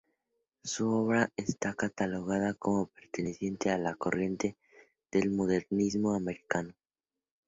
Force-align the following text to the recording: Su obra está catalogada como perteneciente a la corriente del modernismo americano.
Su 0.63 0.89
obra 0.95 1.31
está 1.37 1.75
catalogada 1.75 2.55
como 2.55 2.87
perteneciente 2.87 3.69
a 3.69 3.77
la 3.77 3.93
corriente 3.93 4.57
del 5.11 5.29
modernismo 5.29 6.15
americano. 6.15 6.73